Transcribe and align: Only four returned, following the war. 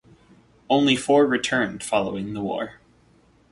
Only 0.67 0.95
four 0.95 1.27
returned, 1.27 1.83
following 1.83 2.33
the 2.33 2.41
war. 2.41 2.79